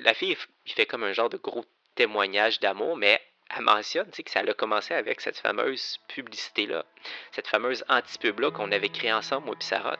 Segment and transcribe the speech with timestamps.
[0.00, 0.36] la fille,
[0.66, 3.20] il fait comme un genre de gros témoignage d'amour, mais
[3.56, 6.84] elle mentionne que ça a commencé avec cette fameuse publicité-là,
[7.32, 9.96] cette fameuse anti-pub-là qu'on avait créée ensemble, moi et Sarah.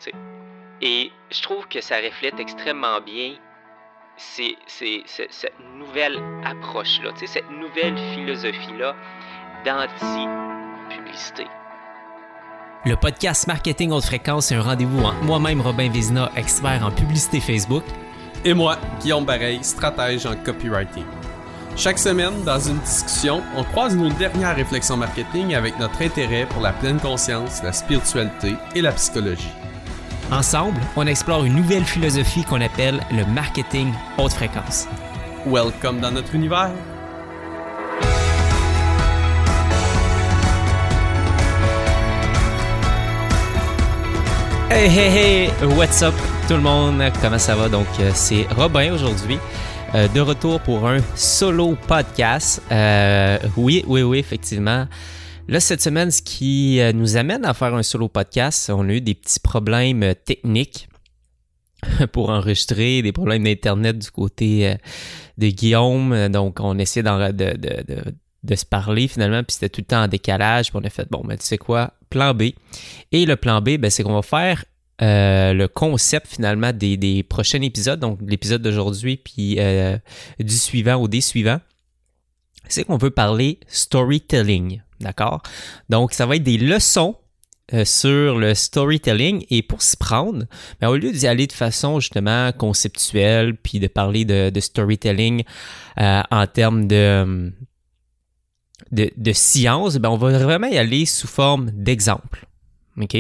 [0.83, 3.37] Et je trouve que ça reflète extrêmement bien
[4.17, 8.97] cette nouvelle approche-là, cette nouvelle philosophie-là
[9.65, 11.47] d'anti-publicité.
[12.85, 17.41] Le podcast Marketing Haute Fréquence est un rendez-vous entre moi-même, Robin Vizina, expert en publicité
[17.41, 17.85] Facebook,
[18.47, 21.05] et moi, Guillaume Bareil, stratège en copywriting.
[21.77, 26.63] Chaque semaine, dans une discussion, on croise nos dernières réflexions marketing avec notre intérêt pour
[26.63, 29.51] la pleine conscience, la spiritualité et la psychologie.
[30.31, 34.87] Ensemble, on explore une nouvelle philosophie qu'on appelle le marketing haute fréquence.
[35.45, 36.71] Welcome dans notre univers.
[44.71, 46.15] Hey hey hey, what's up?
[46.49, 47.69] Tout le monde, comment ça va?
[47.69, 49.39] Donc euh, c'est Robin aujourd'hui.
[49.95, 52.63] Euh, de retour pour un solo podcast.
[52.71, 54.87] Euh, oui, oui, oui, effectivement.
[55.49, 58.93] Là, cette semaine, ce qui euh, nous amène à faire un solo podcast, on a
[58.93, 60.89] eu des petits problèmes techniques
[62.13, 64.77] pour enregistrer, des problèmes d'Internet du côté
[65.39, 66.29] de Guillaume.
[66.29, 67.33] Donc, on essayait de,
[68.43, 70.71] de, se parler finalement, puis c'était tout le temps en décalage.
[70.71, 72.51] Puis on a fait, bon, ben, tu sais quoi, plan B.
[73.11, 74.65] Et le plan B, ben, c'est qu'on va faire
[75.03, 79.99] euh, le concept finalement des, prochains épisodes, donc l'épisode d'aujourd'hui puis euh,
[80.41, 81.61] du suivant ou des suivants,
[82.69, 85.43] c'est qu'on veut parler storytelling, d'accord?
[85.91, 87.15] Donc ça va être des leçons
[87.75, 90.47] euh, sur le storytelling et pour s'y prendre,
[90.81, 95.45] mais ben, au lieu d'y aller de façon justement conceptuelle puis de parler de, storytelling
[95.99, 97.53] en termes de,
[98.93, 102.47] de, de science, ben on va vraiment y aller sous forme d'exemple.
[102.99, 103.17] OK?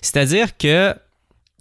[0.00, 0.94] C'est-à-dire que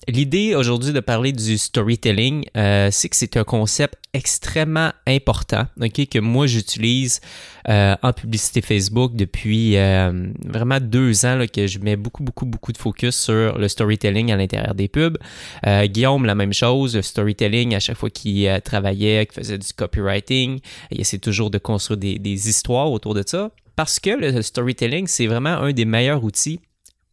[0.09, 6.07] L'idée aujourd'hui de parler du storytelling, euh, c'est que c'est un concept extrêmement important, ok,
[6.07, 7.19] que moi j'utilise
[7.67, 12.45] euh, en publicité Facebook depuis euh, vraiment deux ans, là, que je mets beaucoup, beaucoup,
[12.45, 15.17] beaucoup de focus sur le storytelling à l'intérieur des pubs.
[15.65, 20.61] Guillaume, la même chose, le storytelling à chaque fois qu'il travaillait, qu'il faisait du copywriting,
[20.89, 25.27] il essaie toujours de construire des histoires autour de ça, parce que le storytelling, c'est
[25.27, 26.61] vraiment un des meilleurs outils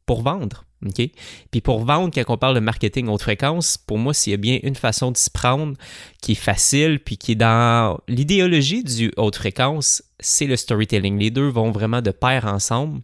[0.07, 0.65] pour vendre.
[0.93, 4.39] Puis pour vendre, quand on parle de marketing haute fréquence, pour moi, s'il y a
[4.39, 5.77] bien une façon de s'y prendre
[6.21, 11.19] qui est facile, puis qui est dans l'idéologie du haute fréquence, c'est le storytelling.
[11.19, 13.01] Les deux vont vraiment de pair ensemble.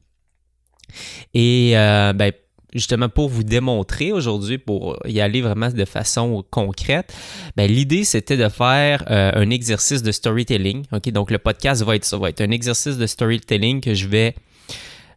[1.34, 2.32] Et euh, ben,
[2.74, 7.14] justement pour vous démontrer aujourd'hui, pour y aller vraiment de façon concrète,
[7.56, 10.84] ben, l'idée c'était de faire euh, un exercice de storytelling.
[11.06, 14.34] Donc le podcast va être ça, va être un exercice de storytelling que je vais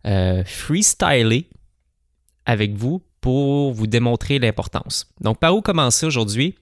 [0.06, 1.48] euh, freestyler
[2.46, 5.08] avec vous pour vous démontrer l'importance.
[5.22, 6.56] Donc, par où commencer aujourd'hui?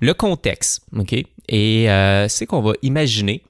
[0.00, 1.14] Le contexte, OK?
[1.48, 3.42] Et euh, c'est qu'on va imaginer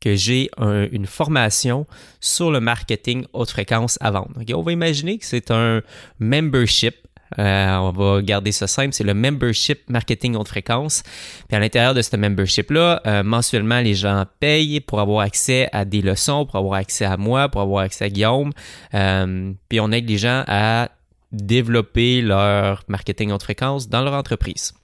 [0.00, 1.86] que j'ai une formation
[2.18, 4.32] sur le marketing haute fréquence à vendre.
[4.52, 5.80] On va imaginer que c'est un
[6.18, 6.96] membership
[7.38, 11.02] euh, on va garder ça simple, c'est le membership marketing haute fréquence.
[11.48, 15.84] Puis à l'intérieur de ce membership-là, euh, mensuellement, les gens payent pour avoir accès à
[15.84, 18.52] des leçons, pour avoir accès à moi, pour avoir accès à Guillaume.
[18.94, 20.90] Euh, puis on aide les gens à
[21.32, 24.74] développer leur marketing haute fréquence dans leur entreprise.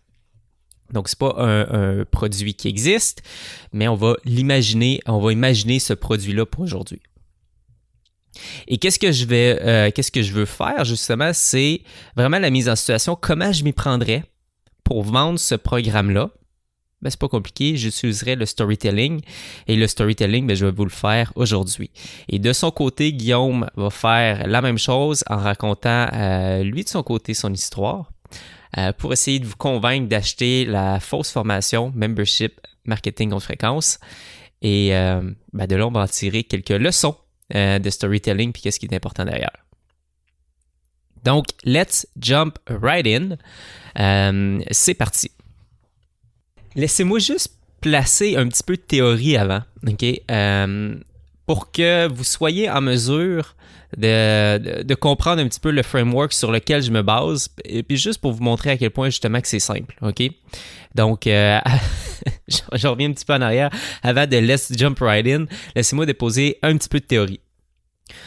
[0.93, 3.23] Donc, c'est pas un, un, produit qui existe,
[3.75, 7.01] mais on va l'imaginer, on va imaginer ce produit-là pour aujourd'hui.
[8.66, 11.83] Et qu'est-ce que je vais, euh, qu'est-ce que je veux faire justement, c'est
[12.16, 13.16] vraiment la mise en situation.
[13.21, 14.25] Comment je m'y prendrais
[14.84, 16.31] pour vendre ce programme-là?
[17.00, 19.21] Ben, c'est pas compliqué, j'utiliserai le storytelling
[19.69, 21.93] et le storytelling, ben, je vais vous le faire aujourd'hui.
[22.28, 26.88] Et de son côté, Guillaume va faire la même chose en racontant euh, lui de
[26.88, 28.11] son côté son histoire
[28.78, 34.00] euh, pour essayer de vous convaincre d'acheter la fausse formation Membership Marketing en fréquence.
[34.61, 37.15] Et ben, de là, on va en tirer quelques leçons
[37.55, 39.53] euh, de storytelling puis qu'est-ce qui est important derrière.
[41.25, 43.37] Donc, let's jump right in.
[43.99, 45.31] Euh, c'est parti.
[46.75, 50.05] Laissez-moi juste placer un petit peu de théorie avant, OK?
[50.31, 50.95] Euh,
[51.47, 53.56] pour que vous soyez en mesure
[53.97, 58.21] de, comprendre un petit peu le framework sur lequel je me base, et puis juste
[58.21, 60.23] pour vous montrer à quel point justement que c'est simple, OK?
[60.94, 61.61] Donc, euh,
[62.49, 63.70] je reviens un petit peu en arrière.
[64.02, 67.40] Avant de Let's Jump Right In, laissez-moi déposer un petit peu de théorie.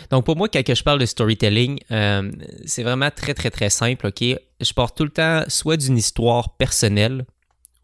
[0.09, 2.31] Donc, pour moi, quand je parle de storytelling, euh,
[2.65, 4.21] c'est vraiment très, très, très simple, OK?
[4.21, 7.25] Je parle tout le temps soit d'une histoire personnelle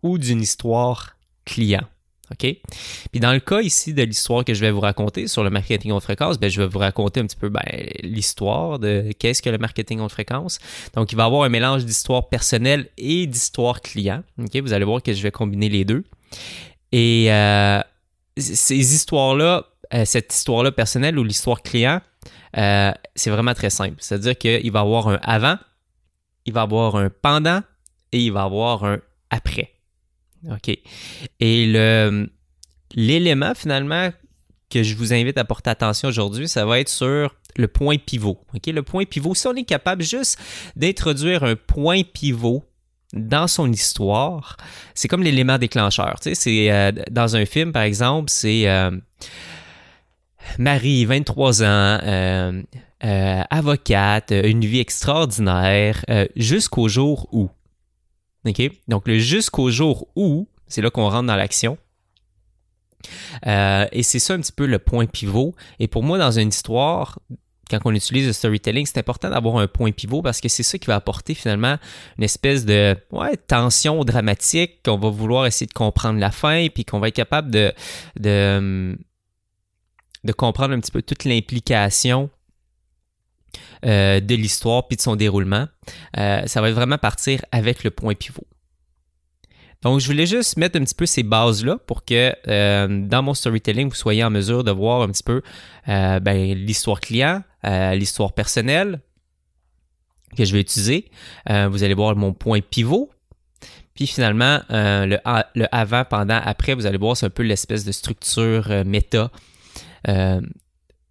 [0.04, 1.84] ou d'une histoire client,
[2.32, 2.58] OK?
[3.12, 5.92] Puis dans le cas ici de l'histoire que je vais vous raconter sur le marketing
[5.92, 7.62] haute fréquence, ben, je vais vous raconter un petit peu ben,
[8.04, 10.60] l'histoire de qu'est-ce que le marketing haute fréquence.
[10.94, 14.24] Donc, il va y avoir un mélange d'histoire personnelle et d'histoire client.
[14.40, 14.56] OK?
[14.58, 16.04] Vous allez voir que je vais combiner les deux.
[16.92, 17.82] Et euh,
[18.38, 22.02] ces histoires-là, euh, cette histoire-là personnelle ou l'histoire client,
[22.58, 23.96] euh, c'est vraiment très simple.
[24.00, 25.58] C'est-à-dire qu'il va y avoir un avant,
[26.46, 27.62] il va y avoir un pendant
[28.12, 29.00] et il va y avoir un
[29.30, 29.77] après.
[30.50, 30.78] OK.
[31.40, 32.30] Et le,
[32.96, 34.12] l'élément finalement
[34.70, 38.38] que je vous invite à porter attention aujourd'hui, ça va être sur le point pivot.
[38.54, 38.68] OK?
[38.68, 40.40] Le point pivot, si on est capable juste
[40.76, 42.64] d'introduire un point pivot
[43.14, 44.58] dans son histoire,
[44.94, 46.20] c'est comme l'élément déclencheur.
[46.22, 48.92] Tu sais, c'est euh, dans un film, par exemple, c'est euh,
[50.60, 52.62] Marie, 23 ans, euh,
[53.02, 56.04] avocate, une vie extraordinaire,
[56.36, 57.50] jusqu'au jour où.
[58.88, 61.78] Donc, jusqu'au jour où, c'est là qu'on rentre dans l'action.
[63.46, 65.56] et c'est ça un petit peu le point pivot.
[65.80, 67.20] Et pour moi, dans une histoire,
[67.70, 70.78] quand on utilise le storytelling, c'est important d'avoir un point pivot parce que c'est ça
[70.78, 71.78] qui va apporter finalement
[72.18, 72.96] une espèce de
[73.48, 77.52] tension dramatique qu'on va vouloir essayer de comprendre la fin puis qu'on va être capable
[77.52, 77.74] de,
[78.20, 78.98] de,
[80.34, 82.30] comprendre un petit peu toute l'implication
[83.86, 85.68] euh, de l'histoire puis de son déroulement.
[86.18, 88.48] Euh, ça va vraiment partir avec le point pivot.
[89.84, 93.36] Donc, je voulais juste mettre un petit peu ces bases-là pour que euh, dans mon
[93.36, 95.44] storytelling, vous soyez en mesure de voir un petit peu
[95.86, 99.02] ben, l'histoire client, l'histoire personnelle
[100.36, 101.12] que je vais utiliser.
[101.48, 103.12] Vous allez voir mon point pivot.
[103.94, 105.20] Puis finalement, le,
[105.56, 109.32] le, avant, pendant, après, vous allez voir, c'est un peu l'espèce de structure méta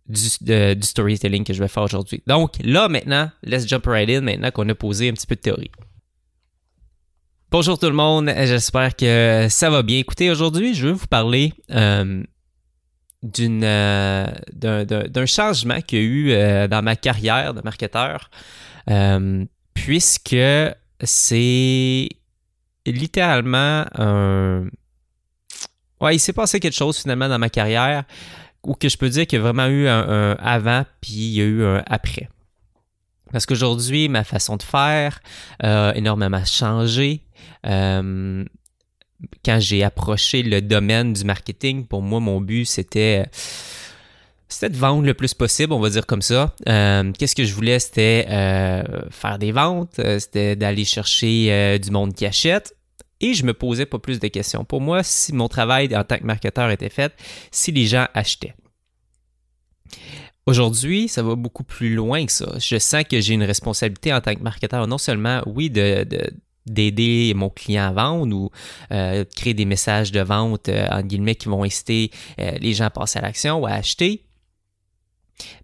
[0.08, 2.22] du, du, storytelling que je vais faire aujourd'hui.
[2.26, 5.40] Donc là, maintenant, let's jump right in, maintenant qu'on a posé un petit peu de
[5.40, 5.70] théorie.
[7.50, 9.98] Bonjour tout le monde, j'espère que ça va bien.
[9.98, 11.52] Écoutez, aujourd'hui, je veux vous parler
[13.22, 18.30] d'une euh, d'un changement qu'il y a eu euh, dans ma carrière de marketeur,
[18.90, 19.44] euh,
[19.74, 20.36] puisque
[21.02, 22.08] c'est
[22.84, 24.66] littéralement un...
[26.00, 28.04] Ouais, il s'est passé quelque chose finalement dans ma carrière
[28.66, 31.40] ou que je peux dire qu'il y a vraiment eu un, avant puis il y
[31.40, 32.28] a eu un après.
[33.32, 35.20] Parce qu'aujourd'hui, ma façon de faire
[35.62, 37.22] a énormément changé
[39.44, 43.26] quand j'ai approché le domaine du marketing, pour moi, mon but, c'était
[44.48, 46.54] c'était de vendre le plus possible, on va dire comme ça.
[46.68, 47.78] Euh, qu'est-ce que je voulais?
[47.80, 52.76] C'était euh, faire des ventes, euh, c'était d'aller chercher du monde qui achète.
[53.20, 54.64] Et je me posais pas plus de questions.
[54.64, 57.12] Pour moi, si mon travail en tant que marketeur était fait,
[57.50, 58.54] si les gens achetaient.
[60.46, 62.54] Aujourd'hui, ça va beaucoup plus loin que ça.
[62.58, 66.06] Je sens que j'ai une responsabilité en tant que marketeur, non seulement, oui, de,
[66.66, 68.50] d'aider mon client à vendre ou
[68.92, 72.84] euh, créer des messages de vente euh, en guillemets qui vont inciter euh, les gens
[72.84, 74.24] à passer à l'action ou à acheter.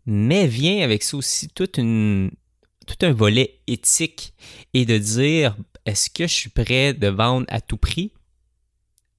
[0.06, 4.34] Mais vient avec ça aussi tout un volet éthique
[4.75, 5.56] et de dire
[5.87, 8.12] est-ce que je suis prêt de vendre à tout prix?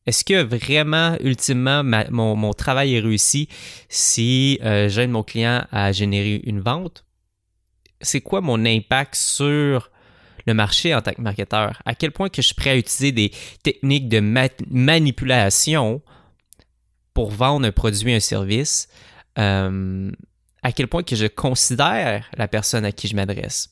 [0.05, 3.47] Est-ce que vraiment, ultimement, mon, travail est réussi
[3.87, 7.05] si j'aide mon client à générer une vente?
[8.01, 9.91] C'est quoi mon impact sur
[10.45, 11.81] le marché en tant que marketeur?
[11.85, 13.31] À quel point que je suis prêt à utiliser des
[13.63, 14.19] techniques de
[14.69, 16.01] manipulation
[17.13, 18.89] pour vendre un produit, un service?
[19.39, 20.11] Euh,
[20.61, 23.69] à quel point que je considère la personne à qui je m'adresse?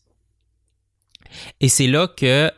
[1.60, 2.52] Et c'est là que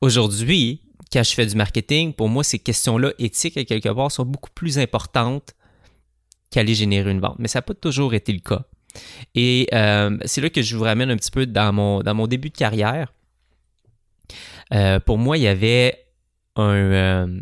[0.00, 0.82] aujourd'hui,
[1.12, 4.50] quand je fais du marketing, pour moi, ces questions-là éthiques, à quelque part, sont beaucoup
[4.54, 5.54] plus importantes
[6.50, 7.36] qu'aller générer une vente.
[7.38, 8.62] Mais ça n'a pas toujours été le cas.
[9.34, 12.26] Et euh, c'est là que je vous ramène un petit peu dans mon, dans mon
[12.26, 13.12] début de carrière.
[14.72, 16.06] Euh, pour moi, il y avait
[16.56, 17.40] un, euh,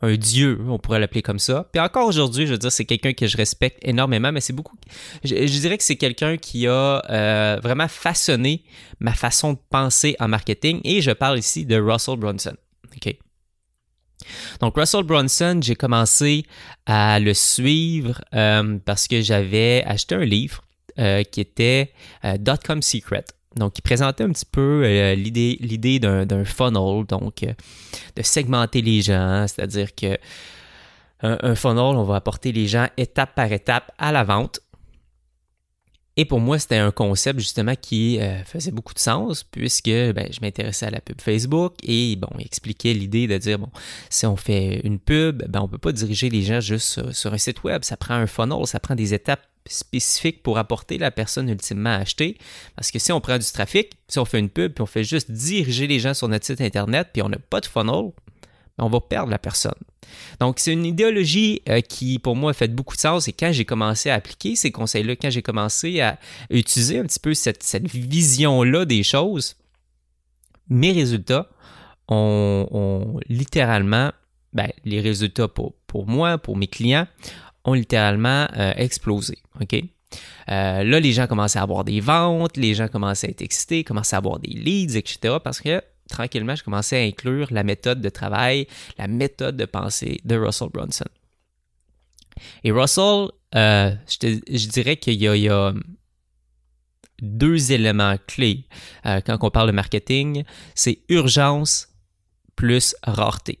[0.00, 1.68] un dieu, on pourrait l'appeler comme ça.
[1.72, 4.76] Puis encore aujourd'hui, je veux dire, c'est quelqu'un que je respecte énormément, mais c'est beaucoup.
[5.24, 8.62] Je, dirais que c'est quelqu'un qui a euh, vraiment façonné
[9.00, 10.80] ma façon de penser en marketing.
[10.84, 12.54] Et je parle ici de Russell Brunson.
[12.94, 13.16] OK?
[14.60, 16.44] Donc, Russell Brunson, j'ai commencé
[16.86, 18.20] à le suivre
[18.84, 20.62] parce que j'avais acheté un livre
[20.96, 21.92] qui était
[22.38, 23.24] Dotcom Secret.
[23.58, 27.52] Donc, il présentait un petit peu euh, l'idée, d'un, funnel, donc euh,
[28.16, 30.18] de segmenter les gens, c'est-à-dire que
[31.20, 34.60] un, funnel, on va apporter les gens étape par étape à la vente.
[36.20, 40.26] Et pour moi, c'était un concept justement qui euh, faisait beaucoup de sens puisque ben,
[40.32, 43.70] je m'intéressais à la pub Facebook et bon, il expliquait l'idée de dire bon,
[44.10, 47.38] si on fait une pub, ben, on peut pas diriger les gens juste sur un
[47.38, 51.48] site web, ça prend un funnel, ça prend des étapes spécifique pour apporter la personne
[51.48, 52.36] ultimement à acheter.
[52.74, 55.04] Parce que si on prend du trafic, si on fait une pub, puis on fait
[55.04, 58.10] juste diriger les gens sur notre site Internet, puis on n'a pas de funnel,
[58.78, 59.72] on va perdre la personne.
[60.40, 63.28] Donc, c'est une idéologie euh, qui, pour moi, a fait beaucoup de sens.
[63.28, 66.18] Et quand j'ai commencé à appliquer ces conseils-là, quand j'ai commencé à
[66.50, 69.56] utiliser un petit peu cette, vision-là des choses,
[70.68, 71.48] mes résultats
[72.08, 74.12] ont, littéralement,
[74.52, 77.06] ben, les résultats pour, pour, moi, pour mes clients,
[77.64, 79.38] ont littéralement euh, explosé.
[79.60, 79.74] OK?
[80.50, 83.84] Euh, là, les gens commençaient à avoir des ventes, les gens commençaient à être excités,
[83.84, 85.36] commençaient à avoir des leads, etc.
[85.42, 88.66] Parce que tranquillement, je commençais à inclure la méthode de travail,
[88.98, 91.06] la méthode de pensée de Russell Brunson.
[92.64, 95.72] Et Russell, euh, je, dirais qu'il y, a
[97.20, 98.64] deux éléments clés
[99.06, 101.88] euh, quand on parle de marketing, c'est urgence
[102.54, 103.60] plus rareté.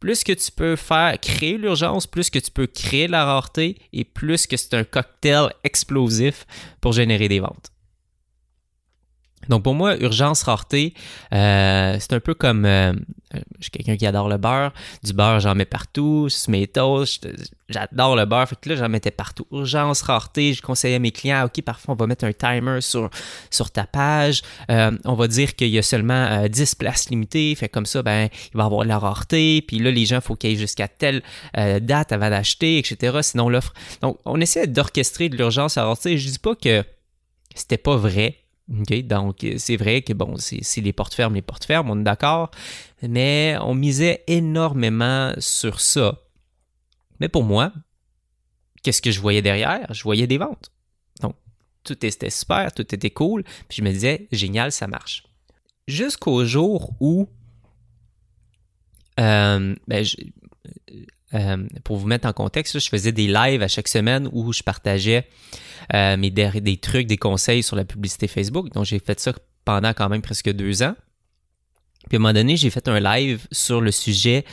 [0.00, 4.04] Plus que tu peux faire créer l'urgence, plus que tu peux créer la rareté et
[4.04, 6.46] plus que c'est un cocktail explosif
[6.80, 7.73] pour générer des ventes.
[9.48, 10.94] Donc pour moi, urgence, rareté,
[11.32, 12.92] euh, c'est un peu comme, euh,
[13.58, 14.72] je suis quelqu'un qui adore le beurre,
[15.02, 17.28] du beurre j'en mets partout, sur mes toasts,
[17.68, 19.46] j'adore le beurre, fait que là j'en mettais partout.
[19.50, 23.10] Urgence, rareté, je conseillais à mes clients, ok parfois on va mettre un timer sur,
[23.50, 27.68] sur ta page, euh, on va dire qu'il y a seulement 10 places limitées, fait
[27.68, 30.36] comme ça, ben il va y avoir de la rareté, puis là les gens, faut
[30.36, 31.22] qu'ils aillent jusqu'à telle
[31.54, 33.18] date avant d'acheter, etc.
[33.22, 33.72] Sinon l'offre.
[34.00, 36.84] Donc on essaie d'orchestrer de l'urgence à rareté, je dis pas que
[37.54, 41.92] c'était pas vrai, donc, c'est vrai que, bon, si les portes ferment, les portes ferment,
[41.92, 42.50] on est d'accord,
[43.02, 46.18] mais on misait énormément sur ça.
[47.20, 47.72] Mais pour moi,
[48.82, 49.92] qu'est-ce que je voyais derrière?
[49.92, 50.72] Je voyais des ventes.
[51.20, 51.36] Donc,
[51.84, 55.24] tout était super, tout était cool, puis je me disais, génial, ça marche.
[55.86, 57.28] Jusqu'au jour où,
[59.20, 60.06] euh, ben,
[61.34, 64.62] euh, pour vous mettre en contexte, je faisais des lives à chaque semaine où je
[64.62, 65.26] partageais
[65.94, 68.72] euh, mes, des, trucs, des conseils sur la publicité Facebook.
[68.72, 69.32] Donc, j'ai fait ça
[69.64, 70.94] pendant quand même presque deux ans.
[72.08, 74.44] Puis à un moment donné, j'ai fait un live sur le sujet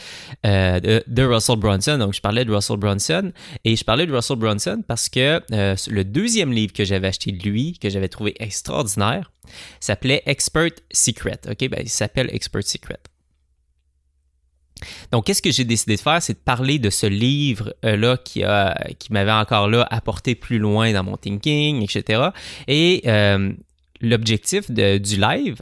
[0.45, 1.97] euh, de, Russell Brunson.
[1.97, 3.33] Donc, je parlais de Russell Brunson.
[3.65, 7.43] Et je parlais de Russell Brunson parce que le deuxième livre que j'avais acheté de
[7.43, 9.33] lui, que j'avais trouvé extraordinaire,
[9.81, 11.41] s'appelait Expert Secret.
[11.49, 11.67] OK?
[11.67, 12.99] Ben, il s'appelle Expert Secret.
[15.11, 18.43] Donc, qu'est-ce que j'ai décidé de faire, c'est de parler de ce livre-là qui,
[18.99, 22.29] qui m'avait encore là apporté plus loin dans mon thinking, etc.
[22.67, 23.51] Et euh,
[24.01, 25.55] l'objectif du live,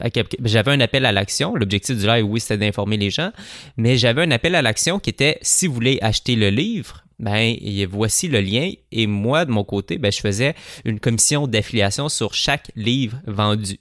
[0.44, 1.54] j'avais un appel à l'action.
[1.54, 3.30] L'objectif du live, oui, c'était d'informer les gens,
[3.76, 7.54] mais j'avais un appel à l'action qui était si vous voulez acheter le livre, ben
[7.90, 8.72] voici le lien.
[8.92, 13.78] Et moi, de mon côté, ben, je faisais une commission d'affiliation sur chaque livre vendu.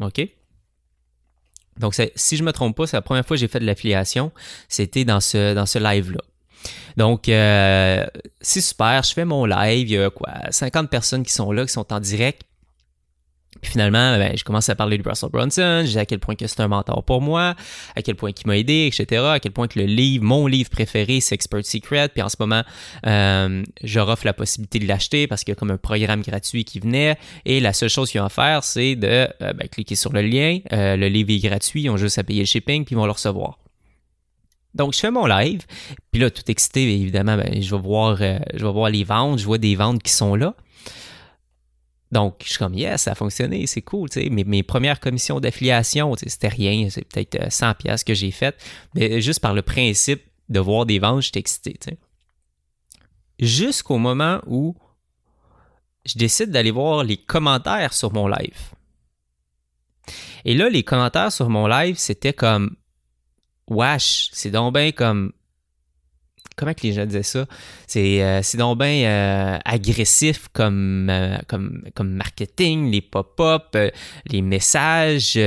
[0.00, 0.26] OK?
[1.78, 4.32] Donc, si je me trompe pas, c'est la première fois que j'ai fait de l'affiliation.
[4.68, 6.20] C'était dans ce, dans ce live-là.
[6.96, 8.06] Donc, euh,
[8.40, 9.02] c'est super.
[9.02, 9.88] Je fais mon live.
[9.88, 12.42] Il y a quoi, 50 personnes qui sont là, qui sont en direct.
[13.60, 16.46] Puis finalement, ben, je commence à parler de Russell Brunson, dis à quel point que
[16.46, 17.54] c'est un mentor pour moi,
[17.94, 19.22] à quel point il m'a aidé, etc.
[19.26, 22.08] À quel point que le livre, mon livre préféré, c'est Expert Secret.
[22.08, 22.62] Puis en ce moment,
[23.06, 26.64] euh, je offre la possibilité de l'acheter parce qu'il y a comme un programme gratuit
[26.64, 27.16] qui venait.
[27.44, 30.22] Et la seule chose qu'ils ont à faire, c'est de euh, ben, cliquer sur le
[30.22, 30.58] lien.
[30.72, 33.06] Euh, le livre est gratuit, ils ont juste à payer le shipping, puis ils vont
[33.06, 33.58] le recevoir.
[34.74, 35.62] Donc, je fais mon live,
[36.12, 39.46] puis là, tout excité, évidemment, ben, je, vais voir, je vais voir les ventes, je
[39.46, 40.54] vois des ventes qui sont là.
[42.12, 44.10] Donc, je suis comme, yes, ça a fonctionné, c'est cool.
[44.10, 44.28] sais.
[44.30, 48.56] Mes, mes premières commissions d'affiliation, c'était rien, c'est peut-être 100 euh, pièces que j'ai faites,
[48.94, 51.98] mais juste par le principe de voir des ventes, j'étais excité.
[53.40, 54.76] Jusqu'au moment où
[56.04, 58.70] je décide d'aller voir les commentaires sur mon live.
[60.44, 62.76] Et là, les commentaires sur mon live, c'était comme,
[63.68, 65.32] wesh, c'est donc bien comme
[66.56, 67.46] comment que les gens disaient ça?
[67.86, 73.90] C'est euh, donc bien euh, agressif comme, euh, comme, comme marketing, les pop-up, euh,
[74.30, 75.38] les messages.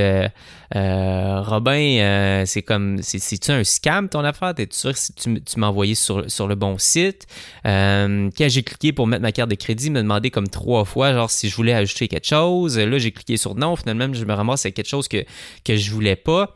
[0.72, 4.54] Robin, c'est comme, c'est-tu un scam ton affaire?
[4.54, 7.26] T'es sûr que tu, tu m'as envoyé sur, sur le bon site?
[7.64, 11.12] quand j'ai cliqué pour mettre ma carte de crédit, il m'a demandé comme trois fois,
[11.12, 12.78] genre, si je voulais ajouter quelque chose.
[12.78, 13.74] Là, j'ai cliqué sur non.
[13.74, 15.24] Finalement, je me ramasse avec quelque chose que,
[15.64, 16.54] que je voulais pas.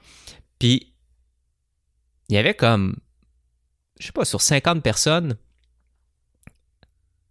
[0.58, 0.94] Puis,
[2.28, 2.96] il y avait comme
[3.98, 5.36] je sais pas, sur 50 personnes,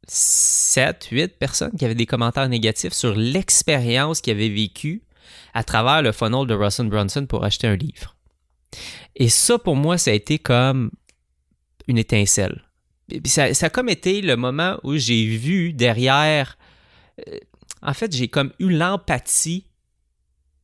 [0.08, 5.04] 7, 8 personnes qui avaient des commentaires négatifs sur l'expérience qu'ils avaient vécue
[5.54, 8.16] à travers le funnel de Russell Brunson pour acheter un livre.
[9.16, 10.92] Et ça, pour moi, ça a été comme
[11.88, 12.64] une étincelle.
[13.26, 16.58] ça, a comme été le moment où j'ai vu derrière.
[17.28, 17.38] Euh,
[17.82, 19.68] en fait, j'ai comme eu l'empathie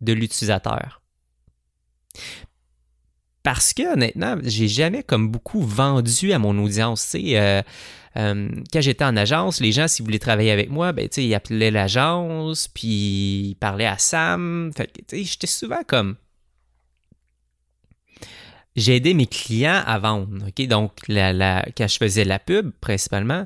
[0.01, 1.01] de l'utilisateur.
[3.43, 7.15] Parce que honnêtement, j'ai jamais comme beaucoup vendu à mon audience.
[7.15, 7.61] Euh,
[8.17, 11.71] euh, quand j'étais en agence, les gens, s'ils voulaient travailler avec moi, ben, ils appelaient
[11.71, 14.71] l'agence, puis ils parlaient à Sam.
[15.11, 16.15] J'étais souvent comme.
[18.75, 20.27] j'ai aidé mes clients à vendre.
[20.67, 23.45] Donc, la, quand je faisais la pub, principalement,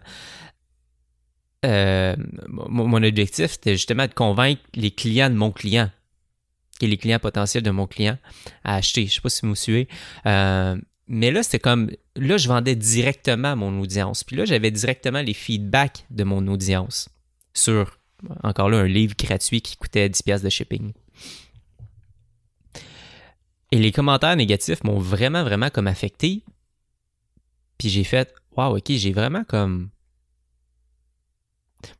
[1.65, 2.15] euh,
[2.47, 5.89] mon, objectif, c'était justement de convaincre les clients de mon client,
[6.87, 8.17] les clients potentiels de mon client,
[8.63, 9.01] à acheter.
[9.01, 9.87] Je ne sais pas si vous me suivez.
[10.25, 10.75] Euh,
[11.07, 14.23] mais là, c'était comme, là, je vendais directement à mon audience.
[14.23, 17.09] Puis là, j'avais directement les feedbacks de mon audience
[17.53, 17.97] sur,
[18.43, 20.93] encore là, un livre gratuit qui coûtait 10$ de shipping.
[23.71, 26.43] Et les commentaires négatifs m'ont vraiment, vraiment comme affecté.
[27.77, 29.89] Puis j'ai fait, wow, ok, j'ai vraiment comme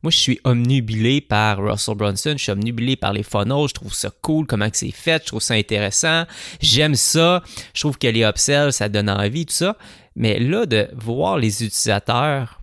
[0.02, 3.94] moi, je suis omnubilé par Russell Brunson, je suis omnubilé par les funnels, je trouve
[3.94, 6.24] ça cool, comment c'est fait, je trouve ça intéressant,
[6.60, 7.42] j'aime ça,
[7.74, 9.76] je trouve que les upsells, ça donne envie, tout ça.
[10.16, 12.60] Mais là, de voir les utilisateurs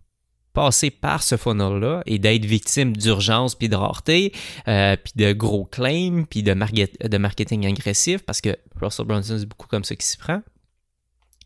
[0.54, 4.34] passer par ce funnel-là et d'être victime d'urgence, puis de rareté,
[4.68, 9.46] euh, puis de gros claims, puis de, de marketing agressif, parce que Russell Brunson, c'est
[9.46, 10.42] beaucoup comme ça qui s'y prend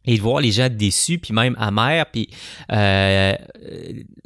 [0.06, 2.30] et de voir les gens déçus puis même amers puis
[2.72, 3.36] euh,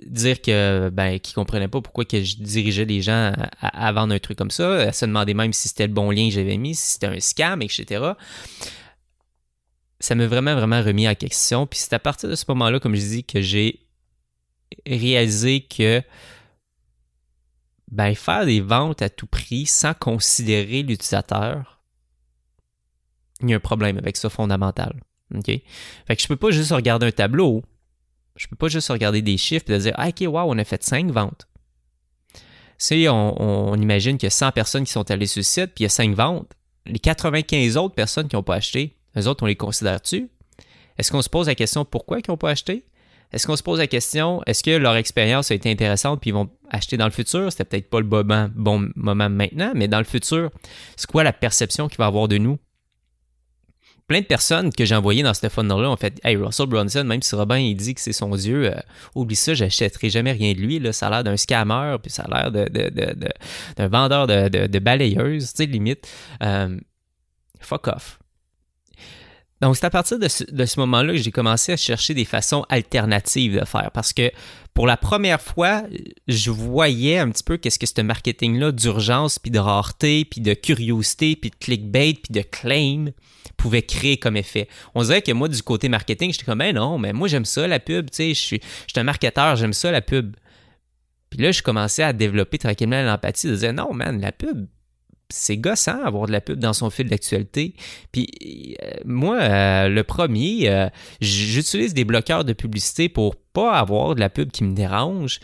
[0.06, 3.32] dire que ben qu'ils comprenaient pas pourquoi que je dirigeais les gens
[3.62, 6.28] à, vendre un truc comme ça à se demander même si c'était le bon lien
[6.28, 8.12] que j'avais mis si c'était un scam etc
[10.00, 12.96] ça m'a vraiment vraiment remis en question puis c'est à partir de ce moment-là comme
[12.96, 13.80] je dis que j'ai
[14.86, 16.02] réalisé que
[17.92, 21.80] ben faire des ventes à tout prix sans considérer l'utilisateur
[23.42, 25.00] il y a un problème avec ça fondamental
[25.36, 25.46] OK?
[25.46, 27.64] Fait que je peux pas juste regarder un tableau.
[28.36, 30.84] Je peux pas juste regarder des chiffres et dire ah, OK, wow, on a fait
[30.84, 31.48] 5 ventes.
[32.78, 35.82] Si on, imagine qu'il y a 100 personnes qui sont allées sur le site puis
[35.82, 36.52] il y a 5 ventes,
[36.86, 40.30] les 95 autres personnes qui n'ont pas acheté, les autres, on les considère-tu?
[40.98, 42.86] Est-ce qu'on se pose la question pourquoi ils n'ont pas acheté?
[43.32, 46.34] Est-ce qu'on se pose la question, est-ce que leur expérience a été intéressante puis ils
[46.34, 47.52] vont acheter dans le futur?
[47.52, 50.50] C'était peut-être pas le bon moment maintenant, mais dans le futur,
[50.96, 52.58] c'est quoi la perception qu'il va avoir de nous?
[54.10, 57.22] Plein de personnes que j'ai envoyées dans ce funnel-là ont fait Hey, Russell Brunson, même
[57.22, 58.80] si Robin il dit que c'est son Dieu, euh,
[59.16, 60.80] oublie ça, j'achèterai jamais rien de lui.
[60.80, 64.80] Là, ça a l'air d'un scammer, puis ça a l'air d'un de, de, vendeur de,
[64.80, 66.10] balayeuses, tu sais, limite.
[66.44, 66.78] Euh,
[67.62, 68.20] fuck off.
[69.62, 73.60] Donc, c'est à partir de ce, moment-là que j'ai commencé à chercher des façons alternatives
[73.60, 74.32] de faire parce que
[74.74, 75.84] pour la première fois,
[76.28, 80.54] je voyais un petit peu qu'est-ce que ce marketing-là d'urgence, puis de rareté, puis de
[80.54, 83.12] curiosité, puis de clickbait, puis de claim
[83.58, 84.67] pouvait créer comme effet.
[84.95, 87.67] On dirait que moi, du côté marketing, j'étais comme, ben non, mais moi, j'aime ça,
[87.67, 90.36] la pub, tu sais, je suis, je suis un marketeur, j'aime ça, la pub.
[91.30, 94.65] Puis là, je commençais à développer tranquillement l'empathie, de dire, non, man, la pub,
[95.30, 97.75] c'est gossant avoir de la pub dans son fil d'actualité.
[98.12, 100.89] Puis euh, moi, euh, le premier, euh,
[101.21, 105.39] j'utilise des bloqueurs de publicité pour pas avoir de la pub qui me dérange.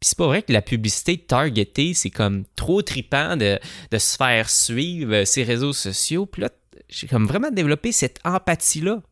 [0.00, 3.58] Puis c'est pas vrai que la publicité targetée, c'est comme trop tripant de,
[3.90, 6.26] de, se faire suivre ces réseaux sociaux.
[6.26, 6.50] Puis là,
[6.88, 9.02] j'ai comme vraiment développé cette empathie-là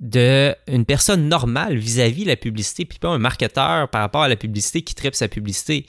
[0.00, 4.28] de une personne normale vis-à-vis de la publicité, puis pas un marketeur par rapport à
[4.28, 5.86] la publicité qui tripe sa publicité.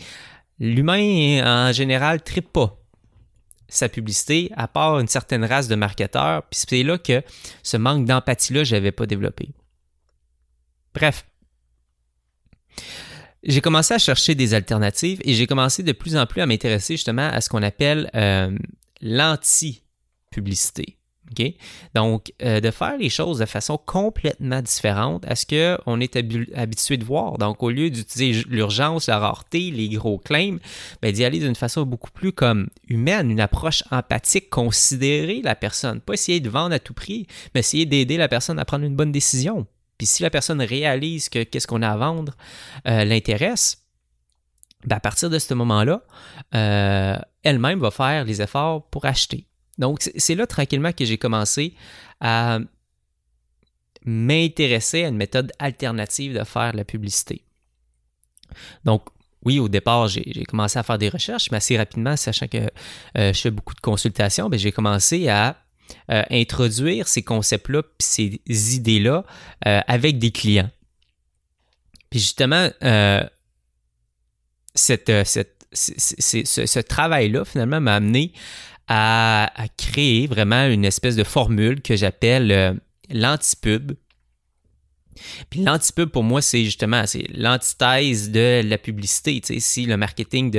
[0.60, 2.78] L'humain, en général, tripe pas
[3.70, 7.24] sa publicité, à part une certaine race de marketeurs, puis c'est là que
[7.64, 9.50] ce manque d'empathie-là, je n'avais pas développé.
[10.94, 11.26] Bref.
[13.44, 16.96] J'ai commencé à chercher des alternatives et j'ai commencé de plus en plus à m'intéresser
[16.96, 18.56] justement à ce qu'on appelle euh,
[20.32, 20.98] l'anti-publicité.
[21.96, 26.16] Donc, euh, de faire les choses de façon complètement différente à ce qu'on est
[26.56, 27.38] habitué de voir.
[27.38, 30.58] Donc, au lieu d'utiliser l'urgence, la rareté, les gros claims,
[31.02, 36.02] ben, d'y aller d'une façon beaucoup plus comme humaine, une approche empathique, considérer la personne,
[36.02, 38.96] pas essayer de vendre à tout prix, mais essayer d'aider la personne à prendre une
[38.96, 39.66] bonne décision.
[39.98, 42.36] Puis si la personne réalise que qu'est-ce qu'on a à vendre
[42.88, 43.86] euh, l'intéresse,
[44.86, 46.02] ben, à partir de ce moment-là,
[46.56, 49.48] euh, elle-même va faire les efforts pour acheter.
[49.82, 51.74] Donc, c'est là tranquillement que j'ai commencé
[52.20, 52.60] à
[54.06, 57.44] m'intéresser à une méthode alternative de faire la publicité.
[58.86, 59.08] Donc,
[59.44, 62.58] oui, au départ, j'ai commencé à faire des recherches, mais assez rapidement, sachant que
[63.18, 65.58] euh, je fais beaucoup de consultations, ben, j'ai commencé à
[66.12, 69.26] euh, introduire ces concepts-là, ces idées-là
[69.66, 70.70] euh, avec des clients.
[72.12, 72.70] Puis justement,
[74.76, 75.12] cette,
[75.74, 78.34] ce travail-là, finalement, m'a amené
[78.94, 82.74] à, créer vraiment une espèce de formule que j'appelle euh,
[83.10, 83.94] l'antipub.
[85.50, 89.40] Puis l'antipub, pour moi, c'est justement c'est l'antithèse de la publicité.
[89.40, 90.52] Tu sais, si le marketing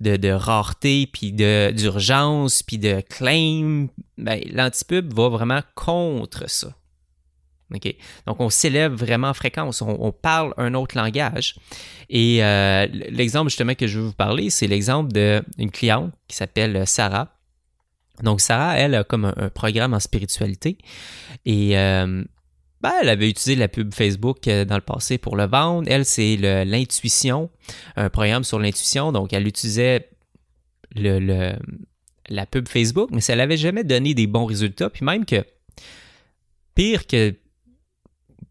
[0.00, 3.86] de, de, rareté, puis d'urgence, puis de claim,
[4.18, 6.74] ben, l'antipub va vraiment contre ça.
[7.70, 11.56] Donc, on s'élève vraiment en fréquence, on, parle un autre langage.
[12.08, 16.86] Et euh, l'exemple justement que je veux vous parler, c'est l'exemple d'une cliente qui s'appelle
[16.86, 17.35] Sarah,
[18.22, 20.78] Donc, Sarah, elle, a comme un, programme en spiritualité.
[21.44, 22.24] Et euh,
[22.80, 25.88] ben, elle avait utilisé la pub Facebook euh, dans le passé pour le vendre.
[25.90, 27.50] Elle, c'est l'intuition,
[27.96, 29.12] un programme sur l'intuition.
[29.12, 30.10] Donc, elle utilisait
[30.94, 34.90] la pub Facebook, mais ça n'avait jamais donné des bons résultats.
[34.90, 35.44] Puis même que,
[36.74, 37.34] pire que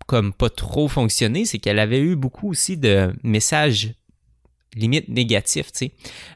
[0.06, 3.94] comme pas trop fonctionné, c'est qu'elle avait eu beaucoup aussi de messages
[4.76, 5.72] limite négatifs.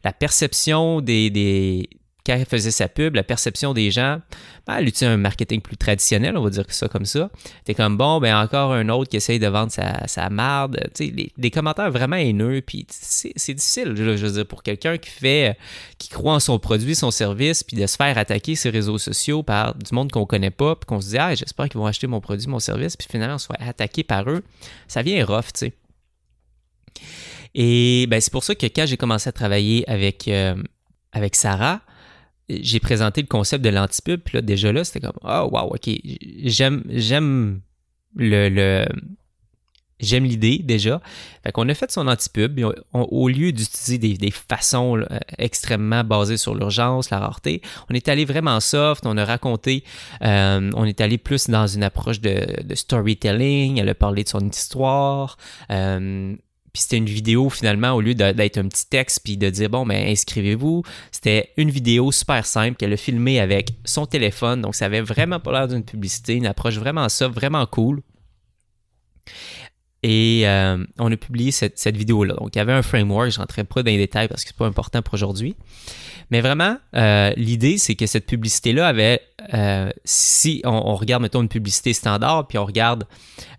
[0.04, 1.89] La perception des, des,
[2.25, 4.19] quand elle faisait sa pub, la perception des gens,
[4.67, 7.29] ben, elle utilisait un marketing plus traditionnel, on va dire ça comme ça.
[7.63, 10.79] T'es comme bon, ben encore un autre qui essaye de vendre sa, sa marde.
[10.97, 15.58] des commentaires vraiment haineux, puis c'est difficile, je veux dire, pour quelqu'un qui fait,
[15.97, 19.43] qui croit en son produit, son service, puis de se faire attaquer ses réseaux sociaux
[19.43, 22.08] par du monde qu'on connaît pas, puis qu'on se dit, ah, j'espère qu'ils vont acheter
[22.08, 24.43] mon produit, mon service, puis finalement on soit attaqué par eux.
[24.88, 25.73] Ça vient rough, tu sais.
[27.55, 30.55] Et ben, c'est pour ça que quand j'ai commencé à travailler avec, euh,
[31.12, 31.82] avec Sarah,
[32.49, 35.89] j'ai présenté le concept de l'antipub, puis là, déjà là, c'était comme oh, wow, ok,
[36.43, 37.62] j'aime, j'aime
[38.15, 38.85] le,
[39.99, 41.01] j'aime l'idée déjà.
[41.43, 42.59] Fait qu'on a fait son antipub,
[42.93, 45.03] au lieu d'utiliser des, façons
[45.38, 49.83] extrêmement basées sur l'urgence, la rareté, on est allé vraiment soft, on a raconté,
[50.21, 54.47] euh, on est allé plus dans une approche de, storytelling, elle a parlé de son
[54.47, 55.38] histoire,
[55.71, 56.35] euh,
[56.73, 59.86] puis c'était une vidéo finalement, au lieu d'être un petit texte puis de dire bon,
[59.86, 64.62] mais ben, inscrivez-vous, c'était une vidéo super simple qu'elle a filmée avec son téléphone.
[64.62, 68.01] Donc ça avait vraiment pas l'air d'une publicité, une approche vraiment ça, vraiment cool.
[70.01, 72.36] Et euh, on a publié cette, vidéo-là.
[72.36, 74.58] Donc, il y avait un framework, je rentrais pas dans les détails parce que c'est
[74.58, 75.55] pas important pour aujourd'hui.
[76.32, 79.19] Mais vraiment, euh, l'idée, c'est que cette publicité-là avait,
[79.53, 83.05] euh, si on, regarde, mettons, une publicité standard, puis on regarde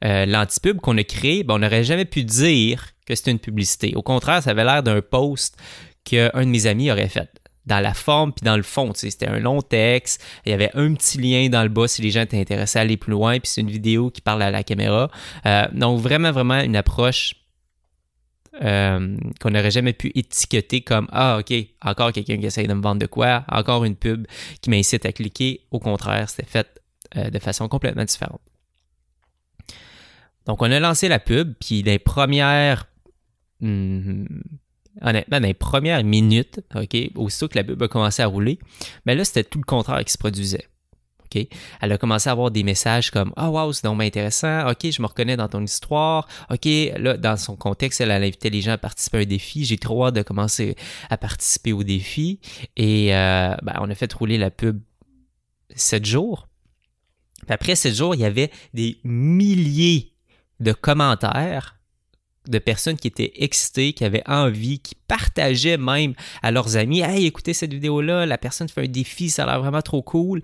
[0.02, 3.94] l'antipub qu'on a créé, ben, on n'aurait jamais pu dire que c'était une publicité.
[3.96, 5.56] Au contraire, ça avait l'air d'un post
[6.04, 7.30] qu'un de mes amis aurait fait
[7.66, 8.92] dans la forme puis dans le fond.
[8.94, 10.22] C'était un long texte.
[10.46, 12.82] Il y avait un petit lien dans le bas si les gens étaient intéressés à
[12.82, 13.38] aller plus loin.
[13.38, 15.10] Puis c'est une vidéo qui parle à la caméra.
[15.46, 17.34] Euh, donc vraiment, vraiment une approche
[18.62, 22.82] euh, qu'on n'aurait jamais pu étiqueter comme Ah, OK, encore quelqu'un qui essaye de me
[22.82, 24.26] vendre de quoi, encore une pub
[24.60, 25.60] qui m'incite à cliquer.
[25.70, 26.66] Au contraire, c'était fait
[27.16, 28.40] euh, de façon complètement différente.
[30.46, 32.86] Donc, on a lancé la pub, puis les premières
[33.60, 34.26] hmm,
[35.00, 38.58] honnêtement, dans les premières minutes, OK, aussitôt que la pub a commencé à rouler,
[39.06, 40.66] mais là, c'était tout le contraire qui se produisait.
[41.32, 41.46] OK?
[41.80, 44.68] Elle a commencé à avoir des messages comme Ah, oh, wow, c'est donc intéressant.
[44.68, 46.26] OK, je me reconnais dans ton histoire.
[46.50, 49.64] OK, là, dans son contexte, elle, a invité les gens à participer à un défi.
[49.64, 50.76] J'ai trop hâte de commencer
[51.08, 52.40] à participer au défi.
[52.76, 54.80] Et euh, ben, on a fait rouler la pub
[55.74, 56.48] sept jours.
[57.42, 60.12] Puis après sept jours, il y avait des milliers
[60.58, 61.79] de commentaires
[62.50, 67.26] de personnes qui étaient excitées, qui avaient envie, qui partageaient même à leurs amis Hey,
[67.26, 70.42] écoutez cette vidéo-là, la personne fait un défi, ça a l'air vraiment trop cool.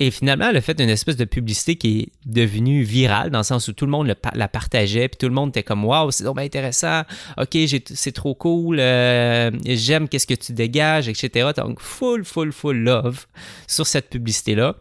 [0.00, 3.66] Et finalement, a fait une espèce de publicité qui est devenue virale, dans le sens
[3.66, 6.38] où tout le monde la partageait, puis tout le monde était comme Waouh, c'est donc
[6.38, 7.02] intéressant,
[7.36, 7.58] ok,
[7.94, 11.50] c'est trop cool, euh, j'aime qu'est-ce que tu dégages, etc.
[11.56, 13.26] Donc, full, full, full love
[13.66, 14.76] sur cette publicité-là.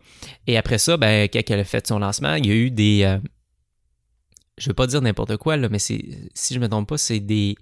[0.45, 3.01] Et après ça, ben, quand elle a fait son lancement, il y a eu des.
[3.03, 3.17] Euh,
[4.57, 7.19] je veux pas dire n'importe quoi, là, mais c'est, si je me trompe pas, c'est
[7.19, 7.55] des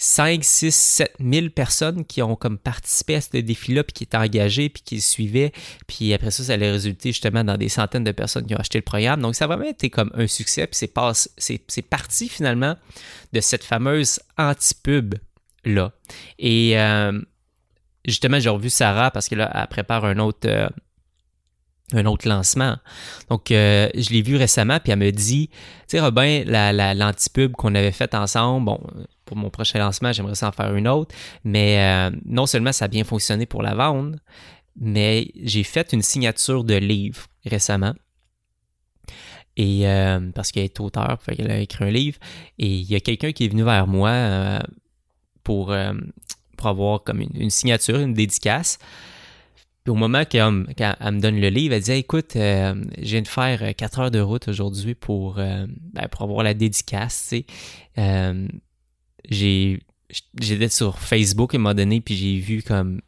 [0.00, 4.16] 5, 6, 7 000 personnes qui ont comme participé à ce défi-là, puis qui étaient
[4.16, 5.52] engagées, puis qui le suivaient.
[5.88, 8.78] Puis après ça, ça allait résulter justement dans des centaines de personnes qui ont acheté
[8.78, 9.20] le programme.
[9.20, 12.76] Donc ça a vraiment été comme un succès, puis c'est, c'est, parti finalement
[13.32, 15.92] de cette fameuse anti-pub-là.
[16.38, 17.20] Et euh,
[18.04, 20.46] justement, j'ai revu Sarah parce qu'elle elle prépare un autre...
[20.48, 20.68] Euh,
[21.92, 22.76] un autre lancement.
[23.30, 25.56] Donc, euh, je l'ai vu récemment, puis elle me dit, tu
[25.88, 26.44] sais, Robin,
[26.94, 28.80] l'antipub qu'on avait fait ensemble, bon,
[29.24, 32.88] pour mon prochain lancement, j'aimerais s'en faire une autre, mais euh, non seulement ça a
[32.88, 34.18] bien fonctionné pour la vendre,
[34.76, 37.94] mais j'ai fait une signature de livre récemment.
[39.56, 42.18] Et euh, parce qu'elle est auteur, qu'elle a écrit un livre,
[42.58, 44.60] et il y a quelqu'un qui est venu vers moi
[45.42, 45.74] pour,
[46.56, 48.78] pour avoir comme une signature, une dédicace
[49.88, 53.74] au moment qu'elle me donne le livre, elle dit Écoute, euh, je viens de faire
[53.74, 57.34] 4 heures de route aujourd'hui pour, euh, ben, pour avoir la dédicace.
[57.98, 58.48] Euh,
[59.30, 63.00] J'étais sur Facebook à un moment donné, puis j'ai vu comme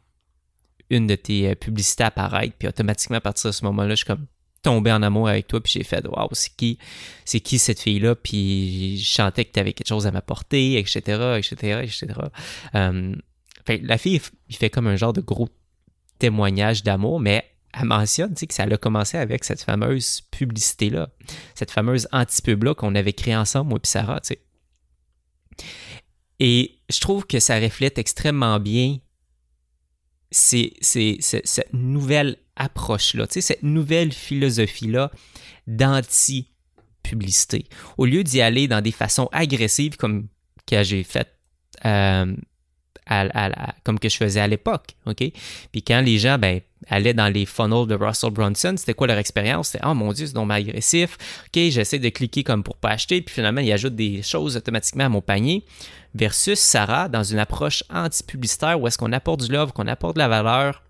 [0.91, 4.27] une de tes publicités apparaître, puis automatiquement à partir de ce moment-là, je suis comme
[4.61, 6.77] tombé en amour avec toi, puis j'ai fait Waouh, c'est qui,
[7.25, 11.39] c'est qui cette fille-là, puis je chantais que tu avais quelque chose à m'apporter, etc.,
[11.39, 12.19] etc., etc.
[13.81, 15.49] la fille, il fait comme un genre de gros
[16.21, 21.09] témoignage d'amour, mais elle mentionne que ça a commencé avec cette fameuse publicité-là,
[21.55, 24.21] cette fameuse anti-pub-là qu'on avait créée ensemble, moi et Sarah.
[26.39, 28.99] Et je trouve que ça reflète extrêmement bien
[30.29, 35.11] cette nouvelle approche-là, cette nouvelle philosophie-là
[35.65, 37.65] d'anti-publicité.
[37.97, 40.27] Au lieu d'y aller dans des façons agressives comme
[40.67, 41.35] que j'ai fait
[41.85, 42.35] euh,
[43.83, 44.95] comme que je faisais à l'époque?
[45.71, 49.17] Puis quand les gens ben, allaient dans les funnels de Russell Brunson, c'était quoi leur
[49.17, 49.69] expérience?
[49.69, 51.17] C'était «Oh mon Dieu, c'est donc agressif.
[51.47, 55.05] OK, j'essaie de cliquer comme pour pas acheter.» Puis finalement, il ajoute des choses automatiquement
[55.05, 55.63] à mon panier.
[56.13, 60.19] Versus Sarah, dans une approche anti-publicitaire où est-ce qu'on apporte du love, qu'on apporte de
[60.19, 60.83] la valeur,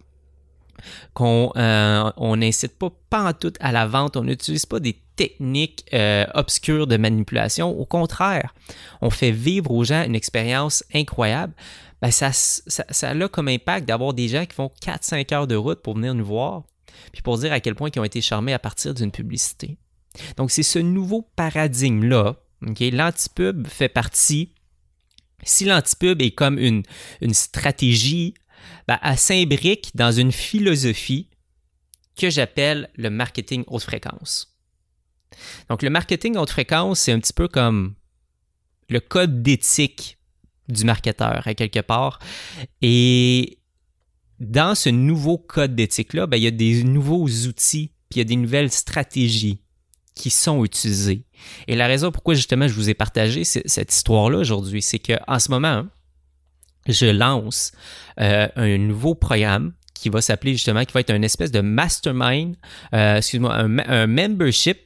[1.13, 2.73] qu'on euh, n'incite
[3.09, 7.69] pas, tout à la vente, on n'utilise pas des techniques euh, obscures de manipulation.
[7.69, 8.55] Au contraire,
[9.01, 11.53] on fait vivre aux gens une expérience incroyable
[12.01, 15.55] ben ça, ça, ça, a comme impact d'avoir des gens qui font 4-5 heures de
[15.55, 16.63] route pour venir nous voir,
[17.11, 19.77] puis pour dire à quel point ils ont été charmés à partir d'une publicité.
[20.35, 22.37] Donc, c'est ce nouveau paradigme-là.
[22.61, 24.53] L'antipub fait partie.
[25.43, 26.83] Si l'antipub est comme une,
[27.21, 28.33] une stratégie,
[28.87, 31.29] ben, elle s'imbrique dans une philosophie
[32.17, 34.55] que j'appelle le marketing haute fréquence.
[35.69, 37.95] Donc, le marketing haute fréquence, c'est un petit peu comme
[38.89, 40.17] le code d'éthique
[40.71, 42.19] du marketeur à quelque part.
[42.81, 43.59] Et
[44.39, 48.21] dans ce nouveau code d'éthique-là, ben, il y a des nouveaux outils, puis il y
[48.21, 49.61] a des nouvelles stratégies
[50.15, 51.25] qui sont utilisées.
[51.67, 55.49] Et la raison pourquoi justement je vous ai partagé cette histoire-là aujourd'hui, c'est qu'en ce
[55.49, 55.85] moment,
[56.87, 57.71] je lance
[58.19, 62.55] euh, un nouveau programme qui va s'appeler justement, qui va être une espèce de mastermind,
[62.93, 64.79] euh, excuse-moi, un, un membership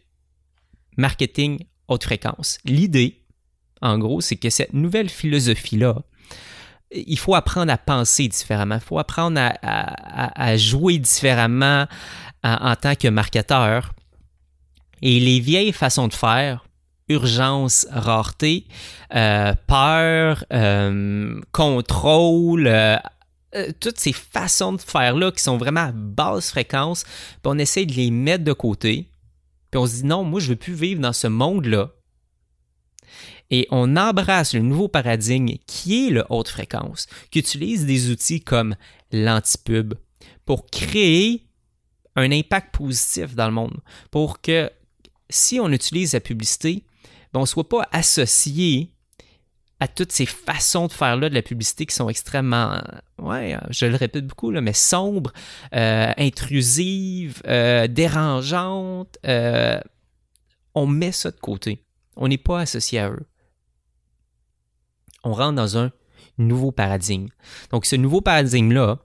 [0.97, 2.57] marketing haute fréquence.
[2.65, 3.24] L'idée,
[3.85, 6.01] en gros, c'est que cette nouvelle philosophie-là,
[6.91, 11.85] il faut apprendre à penser différemment, il faut apprendre à, jouer différemment
[12.43, 13.91] en, tant que marketeur.
[15.01, 16.65] Et les vieilles façons de faire,
[17.09, 18.65] urgence, rareté,
[19.13, 22.97] euh, peur, euh, contrôle, euh,
[23.79, 27.03] toutes ces façons de faire-là qui sont vraiment à basse fréquence,
[27.43, 29.09] on essaie de les mettre de côté,
[29.69, 31.91] puis on se dit non, moi je veux plus vivre dans ce monde-là
[33.51, 38.41] et on embrasse le nouveau paradigme qui est le haute fréquence, qui utilise des outils
[38.41, 38.75] comme
[39.11, 39.93] l'antipub
[40.45, 41.43] pour créer
[42.15, 43.77] un impact positif dans le monde,
[44.09, 44.71] pour que
[45.29, 46.83] si on utilise la publicité,
[47.33, 48.91] ben, on ne soit pas associé
[49.79, 52.81] à toutes ces façons de faire-là de la publicité qui sont extrêmement,
[53.19, 55.33] ouais, je le répète beaucoup, là, mais sombres,
[55.73, 59.17] euh, intrusives, euh, dérangeantes.
[59.25, 59.79] Euh,
[60.73, 61.83] on met ça de côté.
[62.15, 63.25] On n'est pas associé à eux
[65.25, 65.91] on rentre dans un
[66.37, 67.27] nouveau paradigme.
[67.71, 68.99] Donc, ce nouveau paradigme-là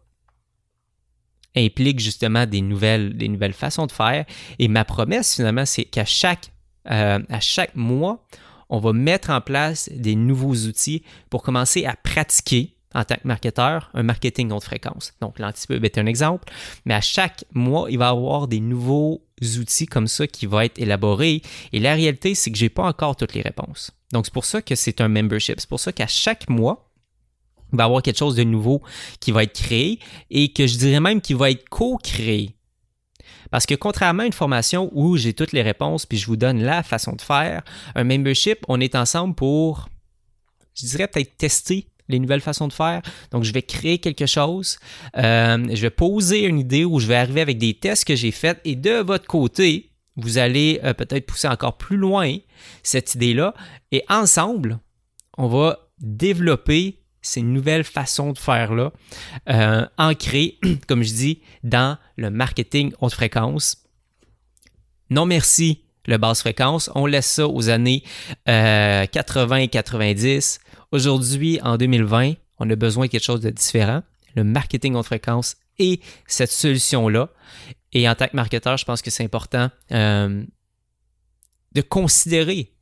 [1.57, 4.25] implique justement des nouvelles, façons de faire.
[4.61, 6.53] Et ma promesse, finalement, c'est qu'à chaque,
[6.91, 8.25] euh, chaque mois,
[8.69, 13.27] on va mettre en place des nouveaux outils pour commencer à pratiquer en tant que
[13.27, 15.13] marketeur un marketing haute fréquence.
[15.21, 16.53] Donc, l'antipub est un exemple,
[16.85, 20.61] mais à chaque mois, il va y avoir des nouveaux outils comme ça qui vont
[20.61, 21.43] être élaborés.
[21.73, 23.93] Et la réalité, c'est que je n'ai pas encore toutes les réponses.
[24.13, 25.61] Donc, c'est pour ça que c'est un membership.
[25.61, 26.91] C'est pour ça qu'à chaque mois,
[27.73, 28.83] il va y avoir quelque chose de nouveau
[29.21, 30.01] qui va être créé
[30.31, 32.57] et que je dirais même qu'il va être co-créé.
[33.51, 36.63] Parce que contrairement à une formation où j'ai toutes les réponses puis je vous donne
[36.63, 37.63] la façon de faire,
[37.95, 39.89] un membership, on est ensemble pour,
[40.75, 43.03] je dirais peut-être tester les nouvelles façons de faire.
[43.31, 44.79] Donc, je vais créer quelque chose.
[45.17, 48.31] Euh, je vais poser une idée où je vais arriver avec des tests que j'ai
[48.31, 52.37] faits et de votre côté, vous allez euh, peut-être pousser encore plus loin
[52.83, 53.55] cette idée-là.
[53.93, 54.79] Et ensemble,
[55.39, 58.93] on va développer ces nouvelles façons de faire-là,
[59.49, 63.85] euh, ancrées, comme je dis, dans le marketing haute fréquence.
[65.11, 66.91] Non merci, le basse fréquence.
[66.95, 68.03] On laisse ça aux années
[68.47, 70.61] 80 et 90.
[70.93, 74.03] Aujourd'hui, en 2020, on a besoin de quelque chose de différent.
[74.35, 77.31] Le marketing haute fréquence et cette solution-là.
[77.93, 80.45] Et en tant que marketeur, je pense que c'est important euh,
[81.73, 82.73] de considérer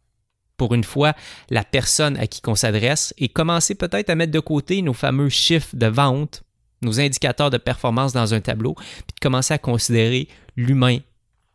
[0.57, 1.15] pour une fois
[1.49, 5.29] la personne à qui on s'adresse et commencer peut-être à mettre de côté nos fameux
[5.29, 6.43] chiffres de vente,
[6.83, 10.99] nos indicateurs de performance dans un tableau, puis de commencer à considérer l'humain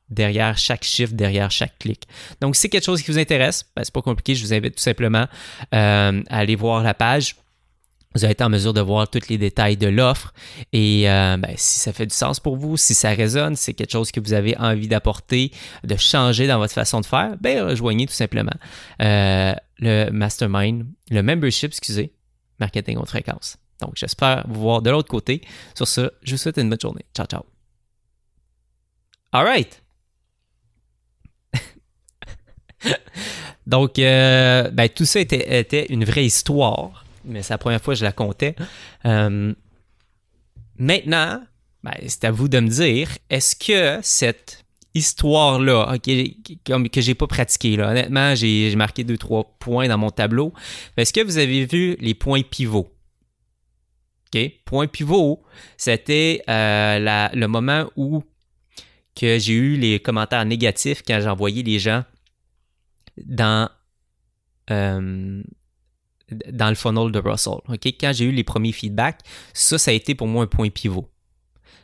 [0.10, 2.04] derrière chaque chiffre, derrière chaque clic.
[2.42, 4.76] Donc, si c'est quelque chose qui vous intéresse, ben, c'est pas compliqué, je vous invite
[4.76, 5.28] tout simplement
[5.74, 7.36] euh, à aller voir la page.
[8.16, 10.34] Vous allez être en mesure de voir tous les détails de l'offre
[10.72, 13.74] et euh, ben, si ça fait du sens pour vous, si ça résonne, si c'est
[13.74, 15.52] quelque chose que vous avez envie d'apporter,
[15.84, 18.54] de changer dans votre façon de faire, ben rejoignez tout simplement
[19.02, 22.14] euh, le mastermind, le membership, excusez,
[22.60, 23.58] marketing haute fréquence.
[23.82, 25.42] Donc j'espère vous voir de l'autre côté.
[25.74, 27.06] Sur ce, je vous souhaite une bonne journée.
[27.16, 27.44] Ciao, ciao.
[29.32, 29.83] All right.
[33.68, 38.00] Donc, euh, ben, tout ça était, une vraie histoire, mais c'est la première fois que
[38.00, 38.56] je la comptais.
[39.06, 39.54] Euh,
[40.78, 41.42] maintenant,
[41.84, 45.98] ben, c'est à vous de me dire, est-ce que cette histoire-là,
[46.66, 50.54] comme que j'ai pas pratiqué, là, honnêtement, j'ai marqué deux, trois points dans mon tableau.
[50.98, 52.90] Est-ce que vous avez vu les points pivots?
[54.34, 54.52] OK?
[54.66, 55.44] Point pivot,
[55.78, 58.24] c'était euh, le moment où
[59.16, 62.04] que j'ai eu les commentaires négatifs quand envoyé les gens
[63.18, 63.70] dans,
[64.70, 65.44] euh,
[66.30, 67.60] dans le funnel de Russell.
[67.68, 69.22] Quand j'ai eu les premiers feedbacks,
[69.54, 71.10] ça, ça a été pour moi un point pivot.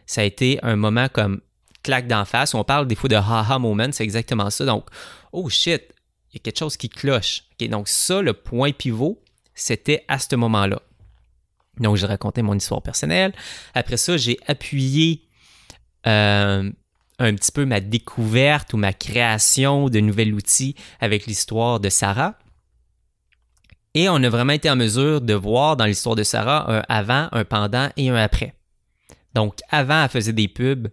[0.06, 1.42] Ça a été un moment comme
[1.84, 2.54] claque d'en face.
[2.54, 4.66] On parle des fois de haha moment, c'est exactement ça.
[4.66, 4.88] Donc,
[5.32, 5.84] oh shit,
[6.32, 7.44] il y a quelque chose qui cloche.
[7.62, 9.22] donc, ça, le point pivot,
[9.54, 10.82] c'était à ce moment-là.
[11.78, 13.34] Donc, j'ai raconté mon histoire personnelle.
[13.74, 15.24] Après ça, j'ai appuyé
[16.08, 16.72] euh,
[17.20, 22.38] un petit peu ma découverte ou ma création de nouvel outil avec l'histoire de Sarah.
[23.94, 27.28] Et on a vraiment été en mesure de voir dans l'histoire de Sarah un avant,
[27.32, 28.54] un pendant et un après.
[29.34, 30.88] Donc, avant, elle faisait des pubs,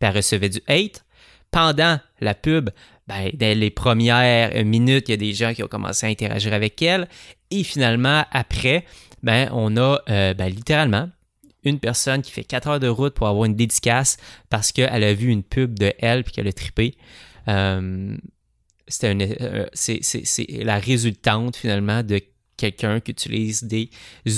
[0.00, 1.04] elle recevait du hate.
[1.50, 2.70] Pendant la pub,
[3.06, 6.54] ben, dès les premières minutes, il y a des gens qui ont commencé à interagir
[6.54, 7.08] avec elle.
[7.50, 8.86] Et finalement, après,
[9.22, 11.10] ben, on a euh, ben, littéralement
[11.64, 14.16] une personne qui fait 4 heures de route pour avoir une dédicace
[14.50, 16.96] parce qu'elle a vu une pub de elle puis qu'elle a trippé.
[17.48, 18.16] Euh,
[19.04, 22.20] euh, c'est la résultante finalement de
[22.56, 23.90] quelqu'un qui utilise des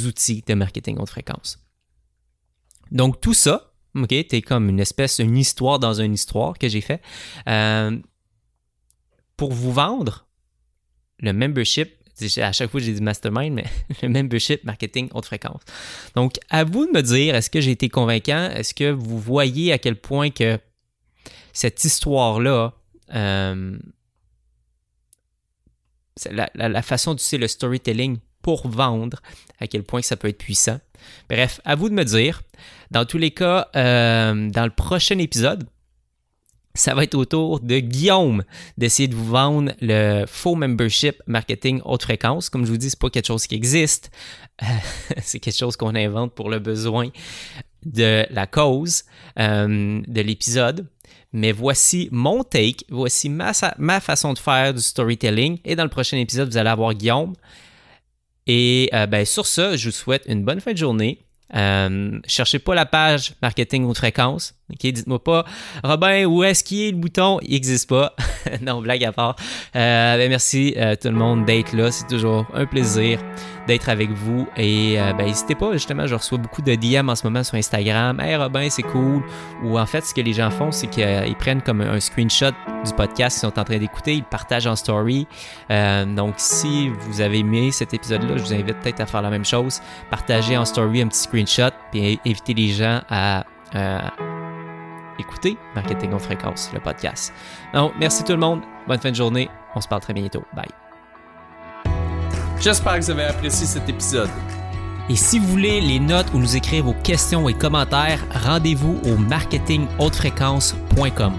[0.07, 1.59] outils de marketing haute fréquence.
[2.91, 7.03] Donc tout ça, ok, comme une espèce, une histoire dans une histoire que j'ai fait.
[7.49, 7.99] Euh,
[9.37, 10.27] pour vous vendre
[11.19, 11.93] le membership
[12.39, 13.65] à chaque fois j'ai dit mastermind, mais
[14.03, 15.63] le membership marketing haute fréquence.
[16.15, 18.51] Donc, à vous de me dire, est-ce que j'ai été convaincant?
[18.51, 20.59] Est-ce que vous voyez à quel point que
[21.53, 22.73] cette histoire-là,
[23.15, 23.79] euh,
[26.31, 29.21] la, la, façon d'utiliser le storytelling pour vendre,
[29.59, 30.79] à quel point ça peut être puissant?
[31.29, 32.43] Bref, à vous de me dire.
[32.91, 35.69] Dans tous les cas, euh, dans le prochain épisode,
[36.77, 38.43] ça va être autour de Guillaume
[38.77, 42.51] d'essayer de vous vendre le faux membership marketing haute fréquence.
[42.51, 44.11] Comme je vous dis, c'est pas quelque chose qui existe.
[45.23, 47.11] c'est quelque chose qu'on invente pour le besoin
[47.85, 49.05] de la cause
[49.39, 50.89] euh, de l'épisode.
[51.33, 53.53] Mais voici mon take, voici ma,
[54.01, 55.59] façon de faire du storytelling.
[55.65, 57.35] Et dans le prochain épisode, vous allez avoir Guillaume.
[58.47, 61.25] Et euh, ben, sur ça, je vous souhaite une bonne fin de journée.
[61.55, 64.55] Euh, cherchez pas la page marketing haute fréquence.
[64.71, 65.45] Dites-moi pas,
[65.83, 67.39] Robin, où est-ce qu'il est le bouton?
[67.43, 68.15] Il n'existe pas.
[68.63, 69.37] non, blague à part.
[69.77, 71.91] Euh, ben, merci euh, tout le monde d'être là.
[71.91, 73.21] C'est toujours un plaisir
[73.67, 74.47] d'être avec vous.
[74.57, 77.57] Et euh, ben, n'hésitez pas, justement, je reçois beaucoup de DM en ce moment sur
[77.57, 78.19] Instagram.
[78.21, 79.23] Hey Robin, c'est cool.
[79.65, 82.53] Ou en fait, ce que les gens font, c'est qu'ils prennent comme un screenshot
[82.85, 85.27] du podcast qu'ils sont en train d'écouter, ils partagent en story.
[85.71, 89.45] donc, si vous avez aimé cet épisode-là, je vous invite peut-être à faire la même
[89.45, 89.81] chose.
[90.11, 93.45] Partagez en story un petit screenshot, puis inviter les gens à
[95.19, 97.33] écouter Marketing en fréquence, le podcast.
[97.73, 98.61] Donc, merci tout le monde.
[98.87, 99.49] Bonne fin de journée.
[99.75, 100.45] On se parle très bientôt.
[100.55, 100.69] Bye.
[102.61, 104.31] J'espère que vous avez apprécié cet épisode.
[105.11, 109.17] Et si vous voulez les notes ou nous écrire vos questions et commentaires, rendez-vous au
[109.17, 111.33] marketinghautefréquence.com.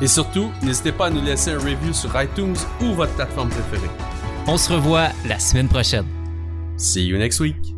[0.00, 3.90] Et surtout, n'hésitez pas à nous laisser un review sur iTunes ou votre plateforme préférée.
[4.46, 6.06] On se revoit la semaine prochaine.
[6.76, 7.77] See you next week.